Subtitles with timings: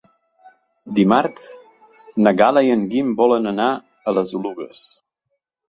[0.99, 1.43] Dimarts
[2.25, 4.85] na Gal·la i en Guim volen anar a les Oluges.